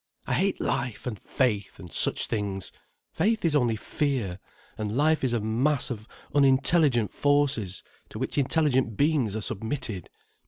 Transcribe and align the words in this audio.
"I 0.25 0.33
hate 0.33 0.59
life, 0.59 1.05
and 1.05 1.19
faith, 1.19 1.77
and 1.77 1.91
such 1.91 2.25
things. 2.25 2.71
Faith 3.13 3.45
is 3.45 3.55
only 3.55 3.75
fear. 3.75 4.39
And 4.75 4.97
life 4.97 5.23
is 5.23 5.31
a 5.31 5.39
mass 5.39 5.91
of 5.91 6.07
unintelligent 6.33 7.13
forces 7.13 7.83
to 8.09 8.17
which 8.17 8.39
intelligent 8.39 8.97
beings 8.97 9.35
are 9.35 9.41
submitted. 9.43 10.09